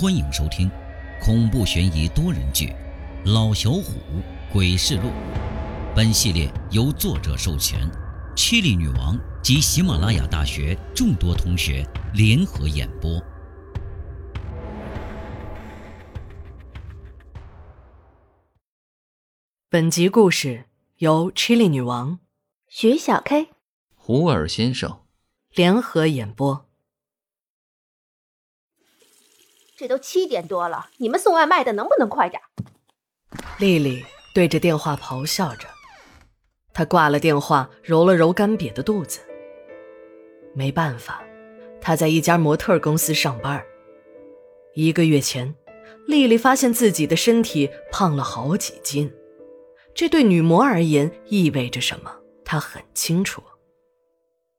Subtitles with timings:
[0.00, 0.70] 欢迎收听
[1.20, 2.68] 恐怖悬疑多人剧
[3.34, 4.00] 《老小虎
[4.50, 5.08] 鬼事录》。
[5.94, 7.78] 本系列由作者授权，
[8.34, 13.22] 七里女王及喜马拉雅大学众多同学联合演播。
[19.68, 20.64] 本集故事
[20.96, 22.20] 由七力女王、
[22.68, 23.48] 徐小 K、
[23.94, 25.00] 胡尔先生
[25.50, 26.69] 联合演播。
[29.80, 32.42] 这都七点多了，你们送外卖的能不能快点？
[33.58, 35.66] 丽丽对着电话咆哮着，
[36.74, 39.20] 她挂了电话，揉了揉干瘪的肚子。
[40.54, 41.24] 没办法，
[41.80, 43.64] 她在一家模特公司上班。
[44.74, 45.54] 一个月前，
[46.06, 49.10] 丽丽发现自己的身体胖了好几斤，
[49.94, 52.14] 这对女模而言意味着什么？
[52.44, 53.42] 她很清楚。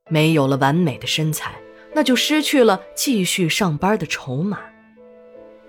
[0.09, 1.61] 没有了完美的身材，
[1.93, 4.59] 那就失去了继续上班的筹码。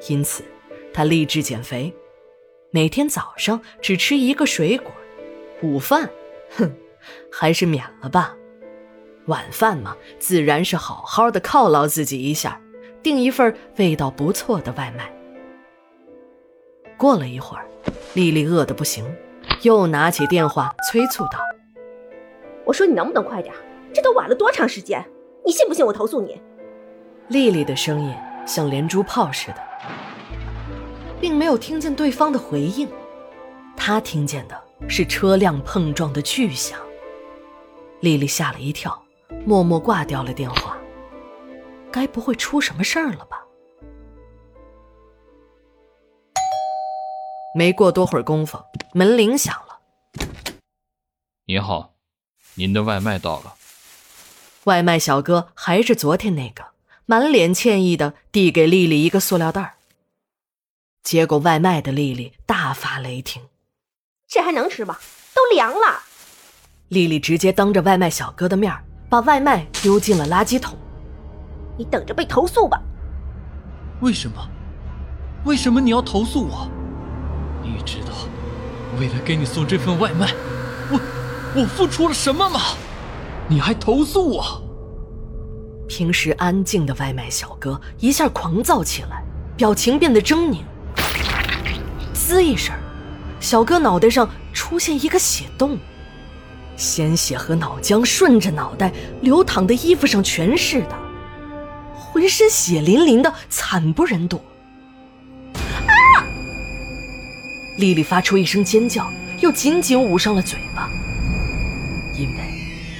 [0.09, 0.43] 因此，
[0.93, 1.95] 他立志减肥，
[2.71, 4.91] 每天早上只吃一个水果，
[5.63, 6.11] 午饭，
[6.57, 6.73] 哼，
[7.31, 8.37] 还是免了吧。
[9.27, 12.61] 晚饭嘛，自然是好好的犒劳自己一下，
[13.03, 15.13] 订一份味道不错的外卖。
[16.97, 17.65] 过了一会儿，
[18.15, 19.05] 丽丽饿得不行，
[19.63, 21.39] 又拿起电话催促道
[22.67, 23.55] ：“我说你能不能快点？
[23.93, 25.05] 这都晚了多长时间？
[25.45, 26.41] 你信不信我投诉你？”
[27.29, 28.13] 丽丽的声音
[28.45, 29.72] 像连珠炮似的。
[31.23, 32.89] 并没有听见对方的回应，
[33.77, 36.81] 他听见的是车辆碰撞的巨响。
[38.01, 39.01] 丽丽吓了一跳，
[39.47, 40.77] 默默挂掉了电话。
[41.93, 43.41] 该不会出什么事儿了吧？
[47.55, 48.59] 没过多会儿功夫，
[48.93, 49.79] 门铃响了。
[51.45, 51.95] 你好，
[52.55, 53.55] 您的外卖到了。
[54.65, 56.65] 外卖小哥还是昨天那个，
[57.07, 59.75] 满脸歉意的递给丽丽一个塑料袋儿。
[61.03, 63.43] 接过外卖的丽丽大发雷霆
[64.29, 64.97] ：“这还能吃吗？
[65.35, 66.01] 都凉了！”
[66.89, 68.73] 丽丽直接当着外卖小哥的面
[69.09, 70.79] 把外卖丢进了垃圾桶。
[71.77, 72.81] “你等着被投诉吧
[74.01, 74.49] ！”“为什么？
[75.45, 76.71] 为什么你要投诉我？
[77.63, 78.13] 你知道
[78.99, 80.33] 为了给你送这份外卖，
[80.91, 81.01] 我
[81.57, 82.61] 我付出了什么吗？
[83.49, 84.63] 你还投诉我？”
[85.89, 89.25] 平时安静的外卖小哥一下狂躁起来，
[89.57, 90.63] 表情变得狰狞。
[92.25, 92.73] 滋一声，
[93.41, 95.77] 小哥脑袋上出现一个血洞，
[96.77, 100.97] 鲜血和脑浆顺着脑袋流淌的衣服上全是的，
[101.95, 104.41] 浑身血淋淋的，惨不忍睹。
[105.55, 106.23] 啊！
[107.77, 110.89] 丽丽发出一声尖叫，又紧紧捂上了嘴巴，
[112.17, 112.39] 因为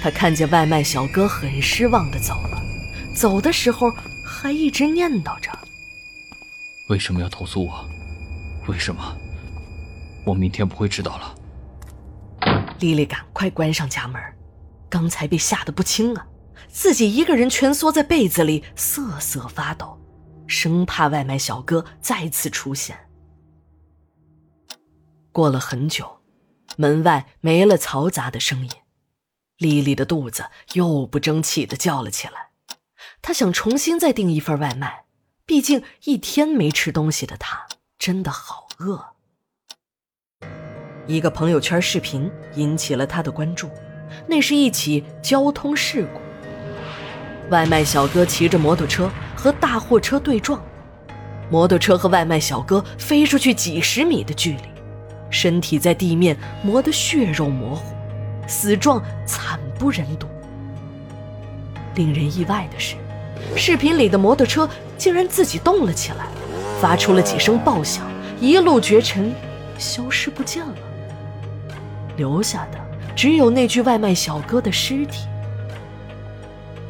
[0.03, 2.61] 她看见外卖小哥很失望的走了，
[3.15, 3.91] 走的时候
[4.25, 5.49] 还一直念叨着
[6.91, 7.89] ：“为什么要投诉我？”
[8.69, 9.17] 为什么？
[10.25, 11.35] 我明天不会知道了。
[12.79, 14.21] 丽丽赶快关上家门，
[14.89, 16.27] 刚才被吓得不轻啊，
[16.69, 20.01] 自己一个人蜷缩在被子里瑟瑟发抖，
[20.47, 22.97] 生怕外卖小哥再次出现。
[25.33, 26.21] 过了很久，
[26.77, 28.71] 门外没了嘈杂的声音，
[29.59, 32.51] 丽丽的肚子又不争气的叫了起来。
[33.21, 35.05] 她想重新再订一份外卖，
[35.47, 37.67] 毕竟一天没吃东西的她。
[38.05, 39.01] 真的好饿。
[41.07, 43.71] 一个朋友圈视频引起了他的关注，
[44.27, 46.21] 那是一起交通事故。
[47.49, 50.61] 外卖小哥骑着摩托车和大货车对撞，
[51.49, 54.65] 摩托车和外卖小哥飞出去几十米的距离，
[55.31, 57.95] 身体在地面磨得血肉模糊，
[58.49, 60.27] 死状惨不忍睹。
[61.95, 62.97] 令人意外的是，
[63.57, 66.27] 视频里的摩托车竟然自己动了起来。
[66.83, 68.05] 发出了几声爆响，
[68.41, 69.33] 一路绝尘，
[69.79, 70.75] 消失不见了。
[72.17, 72.79] 留下的
[73.15, 75.29] 只有那具外卖小哥的尸体。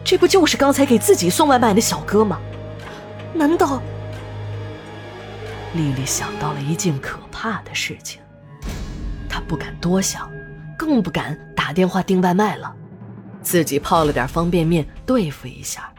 [0.02, 2.40] 这不就是刚才给自己送外卖的小哥吗？
[3.34, 3.82] 难道……
[5.74, 8.22] 丽丽想到了一件可怕的事情，
[9.28, 10.32] 她不敢多想，
[10.78, 12.74] 更不敢打电话订外卖了，
[13.42, 15.92] 自己泡了点方便面对付一下。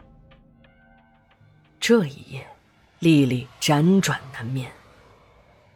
[1.78, 2.44] 这一夜。
[2.98, 4.72] 丽丽辗转难眠。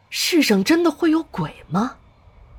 [0.09, 1.97] 世上真的会有鬼吗？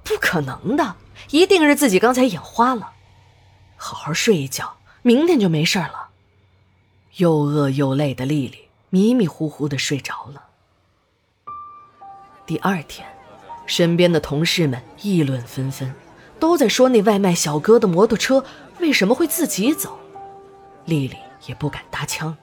[0.04, 0.96] 不可能的，
[1.30, 2.92] 一定是自己刚才眼花了。
[3.76, 6.08] 好好睡一觉，明天就没事了。
[7.16, 10.44] 又饿又累的丽丽迷迷糊糊的睡着了。
[12.46, 13.08] 第二天，
[13.66, 15.92] 身边的同事们议论纷纷，
[16.38, 18.44] 都在说那外卖小哥的摩托车
[18.78, 19.98] 为什么会自己走。
[20.84, 21.16] 丽丽
[21.46, 22.36] 也不敢搭腔。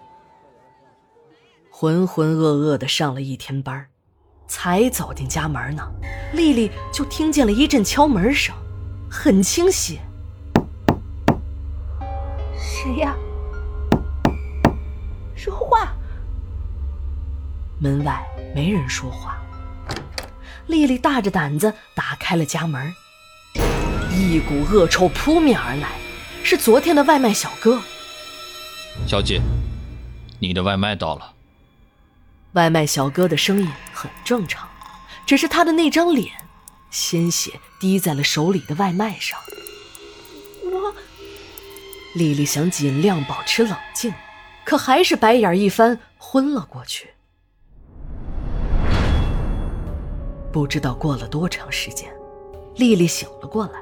[1.79, 3.85] 浑浑噩噩的上了一天班，
[4.47, 5.87] 才走进家门呢，
[6.33, 8.55] 丽丽就听见了一阵敲门声，
[9.07, 9.99] 很清晰。
[12.57, 13.15] 谁呀？
[15.35, 15.93] 说话。
[17.79, 18.25] 门外
[18.55, 19.39] 没人说话。
[20.65, 22.91] 丽丽大着胆子打开了家门，
[24.11, 25.91] 一股恶臭扑面而来，
[26.43, 27.79] 是昨天的外卖小哥。
[29.05, 29.39] 小姐，
[30.39, 31.33] 你的外卖到了。
[32.57, 34.67] 外卖小哥的声音很正常，
[35.27, 36.33] 只是他的那张脸，
[36.89, 39.39] 鲜血滴在了手里的外卖上。
[40.63, 40.91] 我，
[42.15, 44.11] 丽丽想尽量保持冷静，
[44.65, 47.11] 可还是白眼一翻，昏了过去。
[50.51, 52.11] 不知道过了多长时间，
[52.75, 53.79] 丽丽醒了过来，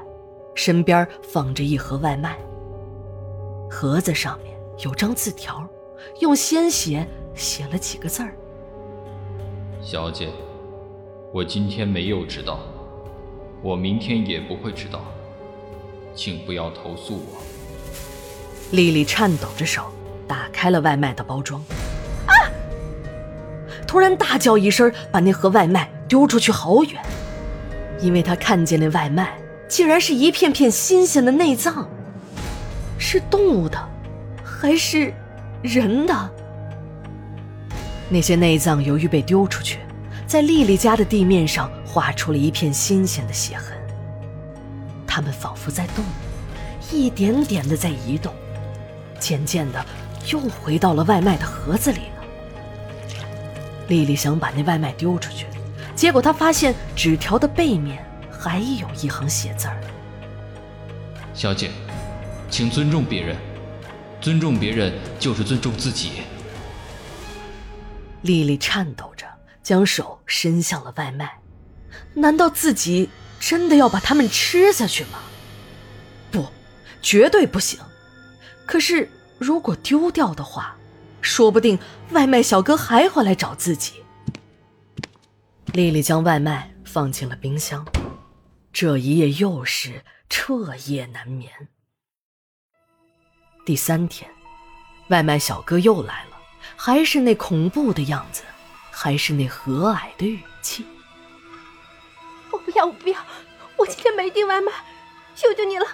[0.54, 2.36] 身边放着一盒外卖。
[3.70, 5.66] 盒子上面有张字条，
[6.20, 8.36] 用鲜血写了几个字儿
[9.88, 10.28] ：“小姐，
[11.32, 12.58] 我今天没有迟到，
[13.62, 15.00] 我明天也不会迟到，
[16.12, 17.40] 请不要投诉我。”
[18.74, 19.84] 丽丽颤抖着手
[20.26, 21.62] 打开了外卖的包装，
[22.26, 22.34] 啊！
[23.86, 25.88] 突然大叫一声，把那盒外卖。
[26.08, 27.00] 丢出去好远，
[28.00, 29.38] 因为他看见那外卖
[29.68, 31.88] 竟然是一片片新鲜的内脏，
[32.98, 33.78] 是动物的，
[34.42, 35.14] 还是
[35.62, 36.30] 人的？
[38.08, 39.80] 那些内脏由于被丢出去，
[40.26, 43.76] 在丽丽家的地面上划出了一片新鲜的血痕，
[45.06, 46.04] 它们仿佛在动，
[46.92, 48.32] 一点点的在移动，
[49.18, 49.84] 渐渐的
[50.28, 52.24] 又回到了外卖的盒子里了。
[53.88, 55.46] 丽丽想把那外卖丢出去。
[55.96, 59.80] 结果她发现纸条的背面还有一行血字儿
[61.34, 61.70] ：“小姐，
[62.50, 63.36] 请尊重别人，
[64.20, 66.10] 尊重别人就是尊重自己。”
[68.26, 69.26] 丽丽颤抖着
[69.62, 71.40] 将手伸向了外卖，
[72.14, 73.08] 难道自己
[73.38, 75.20] 真的要把它们吃下去吗？
[76.30, 76.46] 不，
[77.00, 77.80] 绝对不行。
[78.66, 79.08] 可是
[79.38, 80.76] 如果丢掉的话，
[81.20, 81.78] 说不定
[82.10, 84.02] 外卖小哥还会来找自己。
[85.72, 87.86] 丽丽将外卖放进了冰箱，
[88.72, 91.50] 这一夜又是彻夜难眠。
[93.64, 94.30] 第三天，
[95.08, 96.35] 外卖小哥又来了，
[96.76, 98.42] 还是那恐怖的样子，
[98.90, 100.86] 还是那和蔼的语气。
[102.50, 103.18] 我不要，我不要，
[103.76, 104.70] 我今天没订外卖，
[105.34, 105.86] 求求你了，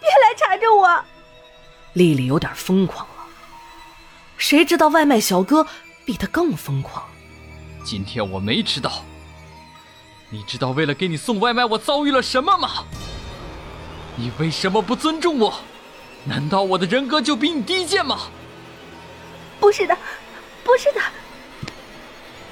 [0.00, 1.04] 别来缠着我。
[1.92, 3.26] 丽丽有点疯狂了，
[4.36, 5.66] 谁知道外卖小哥
[6.04, 7.04] 比他更疯狂。
[7.84, 9.04] 今天我没迟到。
[10.32, 12.84] 你知道为了给你送外卖我遭遇了什么吗？
[14.16, 15.60] 你为什么不尊重我？
[16.24, 18.28] 难道我的人格就比你低贱吗？
[19.58, 19.96] 不是的，
[20.70, 21.00] 不是的。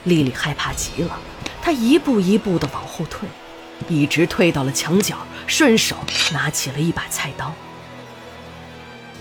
[0.03, 1.17] 丽丽害怕极了，
[1.63, 3.29] 她一步一步的往后退，
[3.89, 5.95] 一直退到了墙角，顺手
[6.33, 7.55] 拿起了一把菜刀。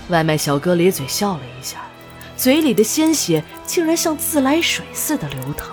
[0.09, 1.77] 外卖小哥咧嘴笑了一下，
[2.35, 5.69] 嘴里的鲜血竟然像自来水似的流淌。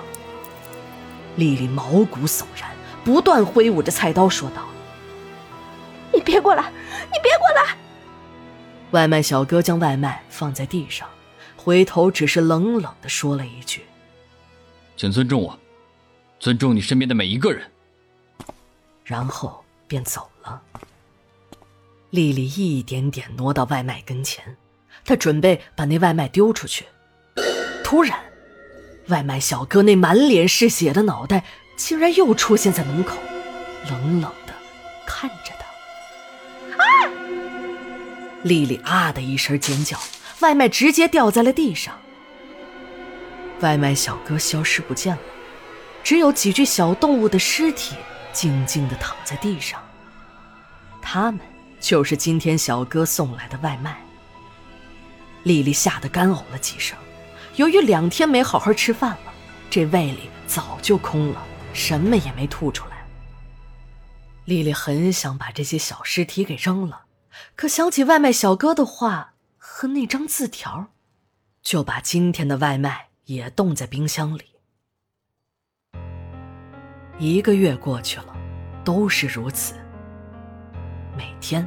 [1.36, 2.70] 丽丽毛骨悚然。
[3.02, 4.62] 不断挥舞着菜刀说道
[6.10, 6.62] ：“你别过来，
[7.12, 7.76] 你别过来！”
[8.92, 11.06] 外卖小哥将外卖放在地上，
[11.64, 13.80] 回头只是冷冷的说了一句
[14.98, 15.58] ：“请尊重我，
[16.38, 17.70] 尊重你身边的每一个人。”
[19.02, 20.60] 然后便走了。
[22.10, 24.58] 丽丽一点点挪到外卖跟前，
[25.06, 26.84] 她准备把那外卖丢出去。
[27.82, 28.22] 突然，
[29.08, 31.44] 外卖小哥那满脸是血的脑袋。
[31.76, 33.16] 竟然又出现在门口，
[33.90, 34.54] 冷冷的
[35.06, 35.64] 看着她。
[36.76, 37.10] 啊！
[38.44, 39.98] 丽丽啊的一声尖叫，
[40.40, 41.98] 外卖直接掉在了地上。
[43.60, 45.22] 外卖小哥消失不见了，
[46.02, 47.96] 只有几具小动物的尸体
[48.32, 49.82] 静静的躺在地上。
[51.00, 51.40] 他们
[51.80, 54.02] 就是今天小哥送来的外卖。
[55.44, 56.98] 丽丽吓得干呕了几声，
[57.56, 59.32] 由于两天没好好吃饭了，
[59.70, 61.42] 这胃里早就空了。
[61.72, 63.04] 什么也没吐出来。
[64.44, 67.02] 丽丽很想把这些小尸体给扔了，
[67.56, 69.33] 可想起外卖小哥的话
[69.76, 70.86] 和那张字条，
[71.60, 74.44] 就把今天的外卖也冻在冰箱里。
[77.18, 78.36] 一个月过去了，
[78.84, 79.74] 都是如此。
[81.18, 81.66] 每天，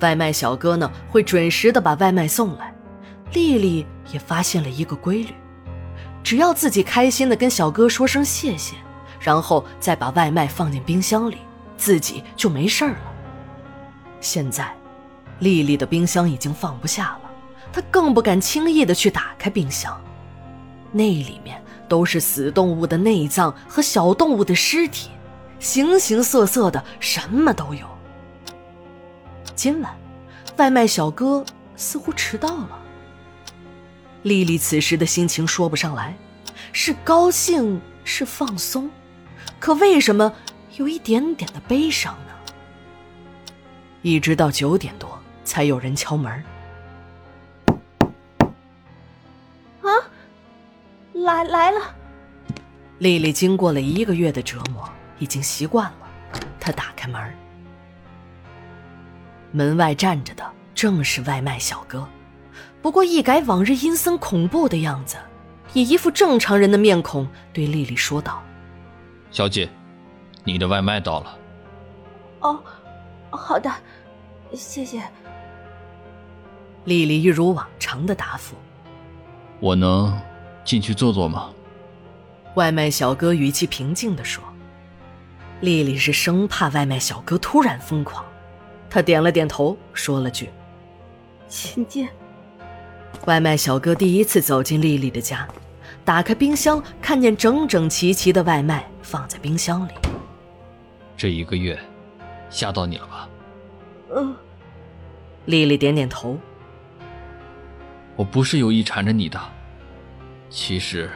[0.00, 2.74] 外卖小哥呢会准时的把外卖送来。
[3.32, 5.32] 丽丽也发现了一个规律：
[6.24, 8.74] 只要自己开心的跟小哥说声谢谢。
[9.20, 11.38] 然后再把外卖放进冰箱里，
[11.76, 13.14] 自己就没事了。
[14.20, 14.76] 现在，
[15.38, 17.25] 丽丽的冰箱已经放不下了，
[17.76, 20.02] 他更不敢轻易的去打开冰箱，
[20.92, 25.10] 那里面都是死动物的内脏和小动物的尸体，
[25.58, 27.86] 形形色色的，什么都有。
[29.54, 29.94] 今晚，
[30.56, 31.44] 外卖小哥
[31.76, 32.82] 似乎迟到了。
[34.22, 36.16] 丽丽此时的心情说不上来，
[36.72, 38.88] 是高兴，是放松，
[39.60, 40.32] 可为什么
[40.78, 42.32] 有一点点的悲伤呢？
[44.00, 46.42] 一直到九点多，才有人敲门。
[51.36, 51.94] 来来了！
[52.98, 54.88] 丽丽经过了一个月的折磨，
[55.18, 56.08] 已经习惯了。
[56.58, 57.34] 她打开门，
[59.52, 60.42] 门外站着的
[60.74, 62.08] 正是外卖小哥，
[62.80, 65.16] 不过一改往日阴森恐怖的样子，
[65.74, 68.42] 以一副正常人的面孔对丽丽说道
[69.30, 69.68] ：“小姐，
[70.42, 71.38] 你的外卖到了。”
[72.40, 72.62] 哦，
[73.28, 73.70] 好的，
[74.54, 75.02] 谢谢。
[76.84, 78.56] 丽丽一如往常的答复
[79.60, 80.18] ：“我能
[80.66, 81.50] 进去坐坐吗？”
[82.56, 84.42] 外卖小哥语气平静地说
[85.60, 88.24] ：“丽丽是生怕外卖小哥突然疯狂，
[88.90, 90.50] 她点了点头，说了句
[91.48, 92.08] ：‘请进。’
[93.26, 95.46] 外卖小哥第一次走进丽丽的家，
[96.04, 99.92] 打开冰箱，看见整整齐齐的外卖放在冰箱里。
[101.16, 101.78] 这一个月，
[102.50, 103.28] 吓到你了吧？
[104.14, 104.34] 嗯。
[105.46, 106.38] 丽丽点点头。
[108.16, 109.40] 我不是有意缠着你的，
[110.56, 111.10] 其实……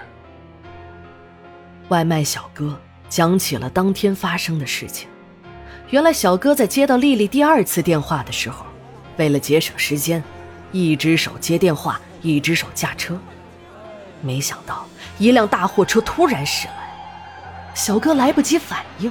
[1.89, 2.79] 外卖小哥
[3.09, 5.09] 讲起了当天发生的事情。
[5.89, 8.67] 原来，小哥在接到丽丽第二次电话的时候，
[9.17, 10.23] 为了节省时间，
[10.73, 13.19] 一只手接电话，一只手驾车。
[14.21, 14.87] 没想到，
[15.19, 19.11] 一辆大货车突然驶来，小哥来不及反应，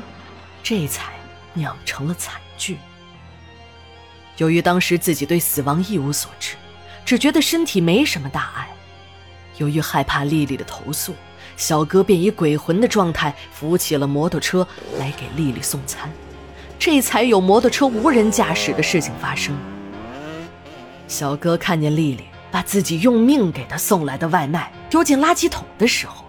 [0.61, 1.11] 这才
[1.55, 2.77] 酿成了惨剧。
[4.37, 6.55] 由于当时自己对死亡一无所知，
[7.03, 8.69] 只觉得身体没什么大碍。
[9.59, 11.13] 由于害怕丽丽的投诉。
[11.55, 14.65] 小哥便以鬼魂的状态扶起了摩托车
[14.97, 16.09] 来给丽丽送餐，
[16.79, 19.53] 这才有摩托车无人驾驶的事情发生。
[21.07, 26.23] 小哥看见丽丽把自己用命给他送来的外卖丢进垃圾桶的时候，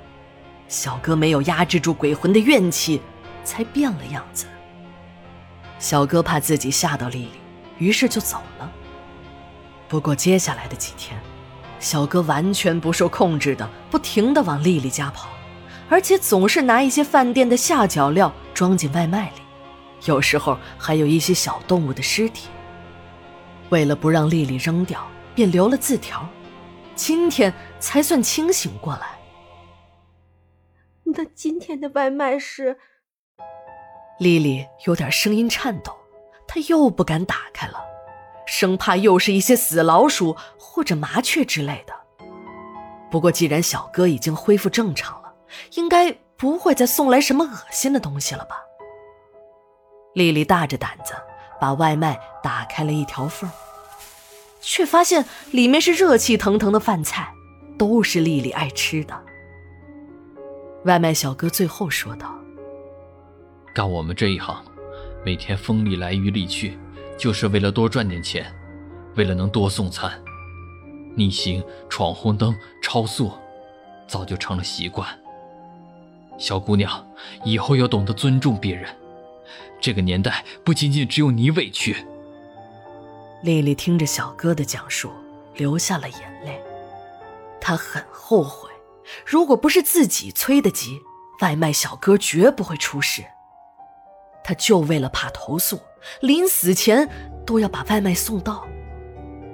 [0.66, 3.00] 小哥没有压制住鬼魂的怨气，
[3.44, 4.46] 才变了样子。
[5.78, 7.30] 小哥怕自己吓到丽丽，
[7.78, 8.68] 于是就走了。
[9.86, 11.16] 不过接下来的几天。
[11.80, 15.30] 小哥完全不受控制的，不停的往丽丽家跑，
[15.88, 19.42] 而且总是拿一些饭店的下脚料装进外卖里，
[20.04, 22.48] 有时候还有一些小动物的尸体。
[23.70, 26.28] 为了不让丽丽扔掉，便留了字条。
[26.94, 29.18] 今天才算清醒过来。
[31.04, 32.78] 那今天的外卖是？
[34.18, 35.96] 丽丽有点声音颤抖，
[36.46, 37.89] 她又不敢打开了。
[38.50, 41.94] 生怕又是一些死老鼠或者麻雀之类的。
[43.08, 45.32] 不过，既然小哥已经恢复正常了，
[45.74, 48.56] 应该不会再送来什么恶心的东西了吧？
[50.14, 51.14] 丽丽大着胆子
[51.60, 53.48] 把外卖打开了一条缝，
[54.60, 57.32] 却发现里面是热气腾腾的饭菜，
[57.78, 59.16] 都是丽丽爱吃的。
[60.86, 62.34] 外卖小哥最后说道
[63.72, 64.60] ：“干我们这一行，
[65.24, 66.76] 每天风里来雨里去。”
[67.20, 68.50] 就是为了多赚点钱，
[69.14, 70.10] 为了能多送餐，
[71.14, 73.30] 逆行、闯红灯、超速，
[74.08, 75.06] 早就成了习惯。
[76.38, 77.06] 小姑娘，
[77.44, 78.88] 以后要懂得尊重别人。
[79.82, 81.94] 这个年代不仅仅只有你委屈。
[83.42, 85.10] 丽丽听着小哥的讲述，
[85.56, 86.58] 流下了眼泪。
[87.60, 88.70] 她很后悔，
[89.26, 90.98] 如果不是自己催得急，
[91.42, 93.22] 外卖小哥绝不会出事。
[94.42, 95.80] 他就为了怕投诉。
[96.20, 97.08] 临死前
[97.44, 98.66] 都要把外卖送到，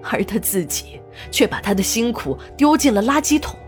[0.02, 1.00] 而他自己
[1.30, 3.58] 却把他的辛苦丢进了垃圾桶。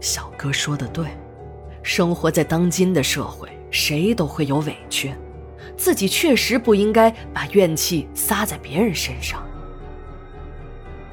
[0.00, 1.06] 小哥说的对，
[1.82, 5.14] 生活在当今的社会，谁都会有委屈，
[5.76, 9.40] 自己确实不应该把怨气撒在别人身上。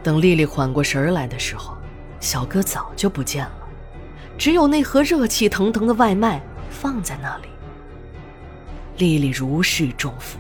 [0.02, 1.76] 等丽丽缓过神来的时候，
[2.20, 3.68] 小哥早就不见了，
[4.38, 7.48] 只有那盒热气腾腾的外卖放在那里。
[8.98, 10.38] 丽丽如释重负，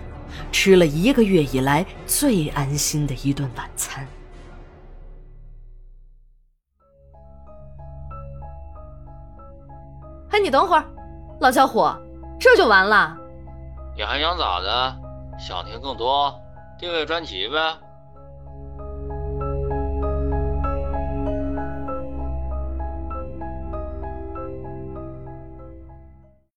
[0.52, 4.08] 吃了一个月以来最安心的一顿晚餐。
[10.32, 10.86] 哎，你等会儿，
[11.40, 11.98] 老小伙，
[12.40, 13.18] 这就完了？
[13.96, 14.98] 你还想咋的？
[15.38, 16.34] 想听更多？
[16.78, 17.58] 订阅专辑呗。